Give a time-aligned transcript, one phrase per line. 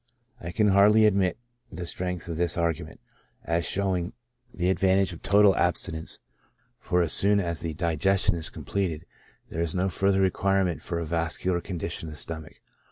[0.39, 1.37] I can hardly ad mit
[1.71, 2.99] the strength of this argument,
[3.45, 4.13] as showing
[4.51, 6.19] the ad vantage of total abstinence;
[6.79, 8.39] for, as soon as the digestion ALCOHOL IN HEALTH.
[8.39, 9.05] 7 is completed,
[9.49, 12.61] there is no further requirement for a vas cular condition of the stomach.